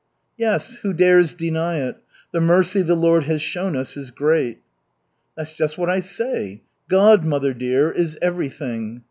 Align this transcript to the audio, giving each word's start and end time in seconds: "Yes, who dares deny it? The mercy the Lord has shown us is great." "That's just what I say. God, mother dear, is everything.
"Yes, 0.35 0.77
who 0.77 0.93
dares 0.93 1.35
deny 1.35 1.75
it? 1.75 1.95
The 2.31 2.41
mercy 2.41 2.81
the 2.81 2.95
Lord 2.95 3.25
has 3.25 3.39
shown 3.39 3.75
us 3.75 3.95
is 3.95 4.09
great." 4.09 4.61
"That's 5.37 5.53
just 5.53 5.77
what 5.77 5.91
I 5.91 5.99
say. 5.99 6.63
God, 6.89 7.23
mother 7.23 7.53
dear, 7.53 7.91
is 7.91 8.17
everything. 8.19 8.99